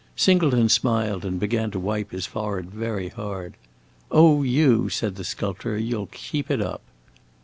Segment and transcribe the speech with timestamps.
[0.15, 3.53] Singleton smiled and began to wipe his forehead very hard.
[4.09, 6.81] "Oh, you!" said the sculptor; "you 'll keep it up!"